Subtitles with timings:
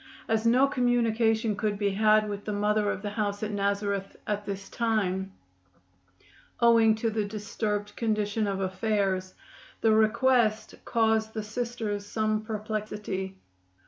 [0.27, 4.47] As no communication could be had with the Mother of the house at Nazareth at
[4.47, 5.31] this time,
[6.59, 9.35] owing to the disturbed condition of affairs,
[9.81, 13.37] the request caused the Sisters some perplexity.